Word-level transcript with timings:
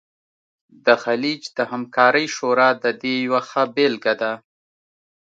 د 0.85 0.87
خلیج 1.03 1.41
د 1.57 1.59
همکارۍ 1.71 2.25
شورا 2.35 2.69
د 2.83 2.85
دې 3.01 3.13
یوه 3.25 3.41
ښه 3.49 3.63
بیلګه 3.75 4.13
ده 4.21 4.33